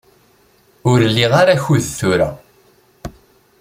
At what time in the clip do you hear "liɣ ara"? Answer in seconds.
1.15-1.53